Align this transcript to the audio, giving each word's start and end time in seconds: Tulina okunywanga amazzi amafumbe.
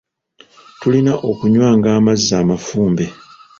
Tulina 0.79 1.13
okunywanga 1.29 1.87
amazzi 1.99 2.31
amafumbe. 2.41 3.05